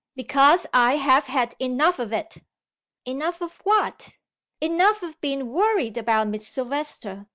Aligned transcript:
"Because 0.15 0.65
I 0.73 0.93
have 0.95 1.27
had 1.27 1.53
enough 1.59 1.99
of 1.99 2.11
it." 2.11 2.37
"Enough 3.05 3.39
of 3.39 3.57
what?" 3.57 4.17
"Enough 4.59 5.03
of 5.03 5.21
being 5.21 5.49
worried 5.51 5.95
about 5.95 6.27
Miss 6.29 6.47
Silvester. 6.47 7.27